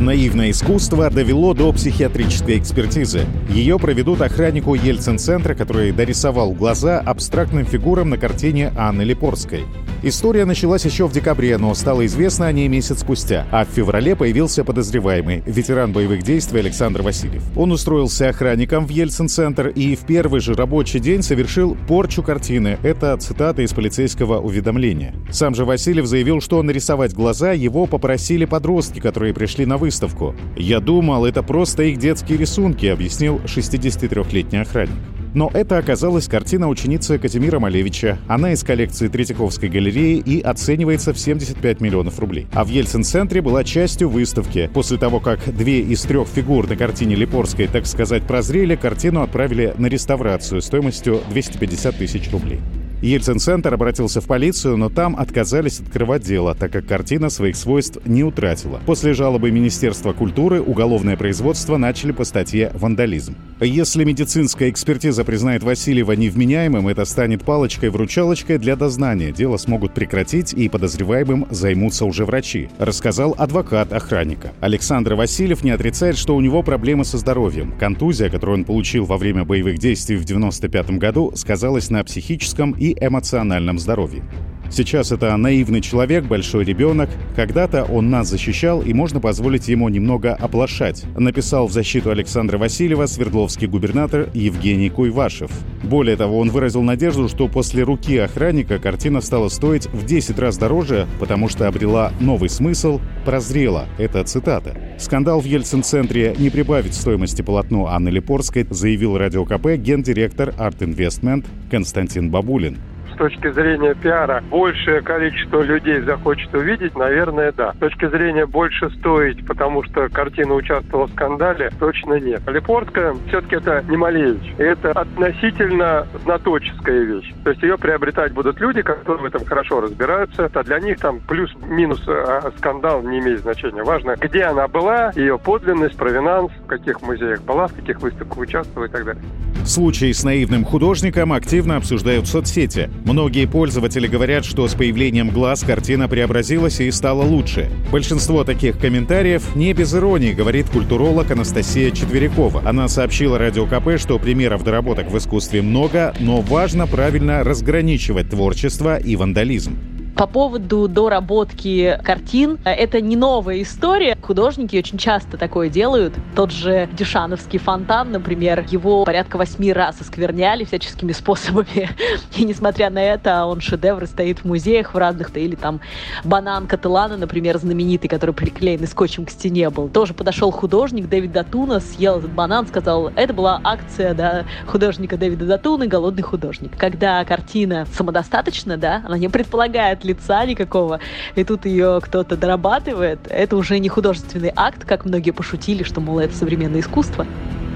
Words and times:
Наивное 0.00 0.50
искусство 0.50 1.08
довело 1.08 1.54
до 1.54 1.72
психиатрической 1.72 2.58
экспертизы. 2.58 3.26
Ее 3.48 3.78
проведут 3.78 4.22
охраннику 4.22 4.74
Ельцин-центра, 4.74 5.54
который 5.54 5.92
дорисовал 5.92 6.52
глаза 6.52 6.98
абстрактным 6.98 7.64
фигурам 7.64 8.10
на 8.10 8.18
картине 8.18 8.72
Анны 8.76 9.02
Липорской. 9.02 9.64
История 10.02 10.44
началась 10.44 10.84
еще 10.84 11.06
в 11.06 11.12
декабре, 11.12 11.56
но 11.56 11.72
стало 11.74 12.04
известно 12.04 12.46
о 12.46 12.52
ней 12.52 12.68
месяц 12.68 13.00
спустя. 13.00 13.46
А 13.50 13.64
в 13.64 13.68
феврале 13.68 14.14
появился 14.14 14.62
подозреваемый, 14.62 15.42
ветеран 15.46 15.92
боевых 15.92 16.22
действий 16.22 16.60
Александр 16.60 17.00
Васильев. 17.00 17.42
Он 17.56 17.72
устроился 17.72 18.28
охранником 18.28 18.86
в 18.86 18.90
Ельцин-центр 18.90 19.68
и 19.68 19.96
в 19.96 20.00
первый 20.00 20.40
же 20.40 20.52
рабочий 20.52 20.98
день 20.98 21.22
совершил 21.22 21.74
порчу 21.88 22.22
картины. 22.22 22.78
Это 22.82 23.16
цитата 23.16 23.62
из 23.62 23.72
полицейского 23.72 24.40
уведомления. 24.40 25.14
Сам 25.30 25.54
же 25.54 25.64
Васильев 25.64 26.04
заявил, 26.04 26.42
что 26.42 26.62
нарисовать 26.62 27.14
глаза 27.14 27.52
его 27.52 27.86
попросили 27.86 28.44
подростки, 28.44 29.00
которые 29.00 29.32
пришли 29.32 29.64
на 29.64 29.78
выставку. 29.84 30.34
«Я 30.56 30.80
думал, 30.80 31.26
это 31.26 31.42
просто 31.42 31.82
их 31.84 31.98
детские 31.98 32.38
рисунки»,— 32.38 32.86
объяснил 32.96 33.40
63-летний 33.44 34.58
охранник. 34.58 34.96
Но 35.34 35.50
это 35.52 35.78
оказалась 35.78 36.28
картина 36.28 36.68
ученицы 36.68 37.18
Казимира 37.18 37.58
Малевича. 37.58 38.18
Она 38.28 38.52
из 38.52 38.62
коллекции 38.62 39.08
Третьяковской 39.08 39.68
галереи 39.68 40.18
и 40.18 40.40
оценивается 40.40 41.12
в 41.12 41.18
75 41.18 41.80
миллионов 41.80 42.20
рублей. 42.20 42.46
А 42.52 42.64
в 42.64 42.68
Ельцин-центре 42.68 43.42
была 43.42 43.64
частью 43.64 44.08
выставки. 44.08 44.70
После 44.72 44.96
того, 44.96 45.18
как 45.18 45.40
две 45.52 45.80
из 45.80 46.02
трех 46.02 46.28
фигур 46.28 46.68
на 46.68 46.76
картине 46.76 47.16
Липорской, 47.16 47.66
так 47.66 47.86
сказать, 47.86 48.22
прозрели, 48.22 48.76
картину 48.76 49.22
отправили 49.22 49.74
на 49.76 49.86
реставрацию 49.86 50.62
стоимостью 50.62 51.20
250 51.30 51.96
тысяч 51.96 52.30
рублей. 52.30 52.60
Ельцин-центр 53.04 53.74
обратился 53.74 54.22
в 54.22 54.26
полицию, 54.26 54.78
но 54.78 54.88
там 54.88 55.14
отказались 55.16 55.78
открывать 55.78 56.22
дело, 56.22 56.54
так 56.54 56.72
как 56.72 56.86
картина 56.86 57.28
своих 57.28 57.54
свойств 57.54 57.98
не 58.06 58.24
утратила. 58.24 58.80
После 58.86 59.12
жалобы 59.12 59.50
Министерства 59.50 60.14
культуры 60.14 60.62
уголовное 60.62 61.18
производство 61.18 61.76
начали 61.76 62.12
по 62.12 62.24
статье 62.24 62.72
«Вандализм». 62.72 63.36
Если 63.64 64.04
медицинская 64.04 64.68
экспертиза 64.68 65.24
признает 65.24 65.62
Васильева 65.62 66.12
невменяемым, 66.12 66.86
это 66.88 67.06
станет 67.06 67.44
палочкой-вручалочкой 67.44 68.58
для 68.58 68.76
дознания. 68.76 69.32
Дело 69.32 69.56
смогут 69.56 69.94
прекратить, 69.94 70.52
и 70.52 70.68
подозреваемым 70.68 71.46
займутся 71.50 72.04
уже 72.04 72.26
врачи, 72.26 72.68
рассказал 72.78 73.34
адвокат 73.38 73.92
охранника. 73.92 74.52
Александр 74.60 75.14
Васильев 75.14 75.64
не 75.64 75.70
отрицает, 75.70 76.18
что 76.18 76.36
у 76.36 76.40
него 76.40 76.62
проблемы 76.62 77.06
со 77.06 77.16
здоровьем. 77.16 77.72
Контузия, 77.78 78.28
которую 78.28 78.58
он 78.58 78.64
получил 78.64 79.06
во 79.06 79.16
время 79.16 79.44
боевых 79.44 79.78
действий 79.78 80.16
в 80.16 80.24
95 80.24 80.90
году, 80.98 81.32
сказалась 81.34 81.88
на 81.88 82.04
психическом 82.04 82.72
и 82.72 82.94
эмоциональном 83.00 83.78
здоровье. 83.78 84.22
Сейчас 84.70 85.12
это 85.12 85.36
наивный 85.36 85.80
человек, 85.80 86.24
большой 86.24 86.64
ребенок. 86.64 87.10
Когда-то 87.36 87.84
он 87.84 88.10
нас 88.10 88.28
защищал, 88.28 88.82
и 88.82 88.92
можно 88.92 89.20
позволить 89.20 89.68
ему 89.68 89.88
немного 89.88 90.34
оплошать, 90.34 91.04
написал 91.16 91.66
в 91.66 91.72
защиту 91.72 92.10
Александра 92.10 92.58
Васильева 92.58 93.06
Свердловский 93.06 93.66
губернатор 93.66 94.28
Евгений 94.34 94.90
Куйвашев. 94.90 95.50
Более 95.82 96.16
того, 96.16 96.38
он 96.38 96.50
выразил 96.50 96.82
надежду, 96.82 97.28
что 97.28 97.46
после 97.48 97.82
руки 97.82 98.16
охранника 98.16 98.78
картина 98.78 99.20
стала 99.20 99.48
стоить 99.48 99.86
в 99.86 100.04
10 100.04 100.38
раз 100.38 100.56
дороже, 100.56 101.06
потому 101.20 101.48
что 101.48 101.68
обрела 101.68 102.12
новый 102.20 102.48
смысл, 102.48 103.00
прозрела. 103.24 103.86
Это 103.98 104.24
цитата. 104.24 104.76
Скандал 104.98 105.40
в 105.40 105.44
Ельцин-центре 105.44 106.34
не 106.38 106.50
прибавит 106.50 106.94
стоимости 106.94 107.42
полотну 107.42 107.86
Анны 107.86 108.08
Липорской, 108.08 108.66
заявил 108.70 109.18
Радио 109.18 109.44
КП 109.44 109.76
гендиректор 109.76 110.50
Art 110.50 110.78
Investment 110.78 111.44
Константин 111.70 112.30
Бабулин 112.30 112.78
с 113.14 113.16
точки 113.16 113.50
зрения 113.50 113.94
пиара 113.94 114.42
большее 114.50 115.00
количество 115.00 115.62
людей 115.62 116.00
захочет 116.00 116.52
увидеть, 116.54 116.96
наверное, 116.96 117.52
да. 117.52 117.72
С 117.72 117.78
точки 117.78 118.08
зрения 118.08 118.46
больше 118.46 118.90
стоить, 118.90 119.46
потому 119.46 119.82
что 119.84 120.08
картина 120.08 120.54
участвовала 120.54 121.06
в 121.06 121.12
скандале, 121.12 121.70
точно 121.78 122.14
нет. 122.20 122.42
Лепортка 122.46 123.14
все-таки 123.28 123.56
это 123.56 123.82
не 123.88 123.96
Малевич. 123.96 124.54
Это 124.58 124.92
относительно 124.92 126.06
знаточеская 126.24 127.00
вещь. 127.00 127.32
То 127.44 127.50
есть 127.50 127.62
ее 127.62 127.78
приобретать 127.78 128.32
будут 128.32 128.60
люди, 128.60 128.82
которые 128.82 129.22
в 129.22 129.26
этом 129.26 129.44
хорошо 129.44 129.80
разбираются. 129.80 130.50
А 130.52 130.62
для 130.62 130.80
них 130.80 130.98
там 130.98 131.20
плюс-минус 131.20 132.02
а 132.08 132.50
скандал 132.58 133.02
не 133.02 133.18
имеет 133.20 133.40
значения. 133.40 133.82
Важно, 133.82 134.16
где 134.16 134.44
она 134.44 134.68
была, 134.68 135.12
ее 135.14 135.38
подлинность, 135.38 135.96
провинанс, 135.96 136.50
в 136.64 136.66
каких 136.66 137.02
музеях 137.02 137.42
была, 137.42 137.68
в 137.68 137.74
каких 137.74 138.00
выставках 138.00 138.38
участвовала 138.38 138.86
и 138.86 138.90
так 138.90 139.04
далее. 139.04 139.22
Случай 139.64 140.12
с 140.12 140.22
наивным 140.24 140.62
художником 140.62 141.32
активно 141.32 141.76
обсуждают 141.76 142.26
в 142.26 142.30
соцсети. 142.30 142.90
Многие 143.06 143.46
пользователи 143.46 144.06
говорят, 144.06 144.44
что 144.44 144.68
с 144.68 144.74
появлением 144.74 145.30
глаз 145.30 145.62
картина 145.62 146.06
преобразилась 146.06 146.80
и 146.80 146.90
стала 146.90 147.22
лучше. 147.22 147.70
Большинство 147.90 148.44
таких 148.44 148.78
комментариев 148.78 149.56
не 149.56 149.72
без 149.72 149.94
иронии, 149.94 150.32
говорит 150.32 150.68
культуролог 150.68 151.30
Анастасия 151.30 151.90
Четверякова. 151.90 152.62
Она 152.68 152.88
сообщила 152.88 153.38
Радио 153.38 153.64
КП, 153.64 153.98
что 153.98 154.18
примеров 154.18 154.64
доработок 154.64 155.10
в 155.10 155.16
искусстве 155.16 155.62
много, 155.62 156.14
но 156.20 156.42
важно 156.42 156.86
правильно 156.86 157.42
разграничивать 157.42 158.28
творчество 158.28 158.98
и 158.98 159.16
вандализм. 159.16 159.78
По 160.16 160.28
поводу 160.28 160.86
доработки 160.86 161.98
картин, 162.04 162.58
это 162.64 163.00
не 163.00 163.16
новая 163.16 163.62
история. 163.62 164.16
Художники 164.22 164.76
очень 164.76 164.96
часто 164.96 165.36
такое 165.36 165.68
делают. 165.68 166.14
Тот 166.36 166.52
же 166.52 166.88
Дюшановский 166.92 167.58
фонтан, 167.58 168.12
например, 168.12 168.64
его 168.70 169.04
порядка 169.04 169.36
восьми 169.38 169.72
раз 169.72 170.00
оскверняли 170.00 170.62
всяческими 170.62 171.10
способами. 171.24 171.90
И 172.36 172.44
несмотря 172.44 172.90
на 172.90 173.02
это, 173.02 173.44
он 173.44 173.60
шедевр 173.60 174.06
стоит 174.06 174.40
в 174.40 174.44
музеях 174.44 174.94
в 174.94 174.98
разных-то. 174.98 175.40
Или 175.40 175.56
там 175.56 175.80
банан 176.22 176.68
Каталана, 176.68 177.16
например, 177.16 177.58
знаменитый, 177.58 178.08
который 178.08 178.36
приклеенный 178.36 178.86
скотчем 178.86 179.26
к 179.26 179.30
стене 179.30 179.68
был. 179.68 179.88
Тоже 179.88 180.14
подошел 180.14 180.52
художник 180.52 181.08
Дэвид 181.08 181.32
Датуна, 181.32 181.80
съел 181.80 182.18
этот 182.18 182.30
банан, 182.30 182.68
сказал, 182.68 183.08
это 183.16 183.32
была 183.32 183.60
акция 183.64 184.14
да, 184.14 184.44
художника 184.68 185.16
Дэвида 185.16 185.46
Датуна 185.46 185.88
«Голодный 185.88 186.22
художник». 186.22 186.78
Когда 186.78 187.24
картина 187.24 187.84
самодостаточна, 187.92 188.76
да, 188.76 189.02
она 189.04 189.18
не 189.18 189.28
предполагает 189.28 190.03
лица 190.04 190.44
никакого, 190.44 191.00
и 191.34 191.44
тут 191.44 191.66
ее 191.66 192.00
кто-то 192.02 192.36
дорабатывает, 192.36 193.20
это 193.28 193.56
уже 193.56 193.78
не 193.78 193.88
художественный 193.88 194.52
акт, 194.54 194.84
как 194.84 195.04
многие 195.04 195.32
пошутили, 195.32 195.82
что, 195.82 196.00
мол, 196.00 196.18
это 196.18 196.36
современное 196.36 196.80
искусство. 196.80 197.26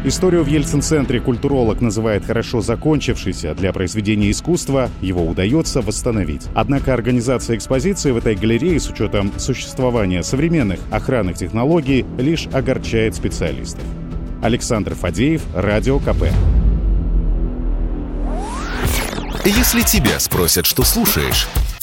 Историю 0.04 0.44
в 0.44 0.46
Ельцин-центре 0.46 1.20
культуролог 1.20 1.80
называет 1.80 2.24
хорошо 2.24 2.60
закончившейся. 2.60 3.54
Для 3.54 3.72
произведения 3.72 4.30
искусства 4.30 4.90
его 5.00 5.26
удается 5.26 5.80
восстановить. 5.80 6.46
Однако 6.54 6.94
организация 6.94 7.56
экспозиции 7.56 8.12
в 8.12 8.16
этой 8.16 8.36
галерее 8.36 8.78
с 8.78 8.88
учетом 8.88 9.32
существования 9.38 10.22
современных 10.22 10.78
охранных 10.92 11.36
технологий 11.36 12.06
лишь 12.16 12.46
огорчает 12.52 13.16
специалистов. 13.16 13.82
Александр 14.40 14.94
Фадеев, 14.94 15.42
Радио 15.52 15.98
КП. 15.98 16.26
Если 19.44 19.82
тебя 19.82 20.20
спросят, 20.20 20.64
что 20.64 20.84
слушаешь, 20.84 21.48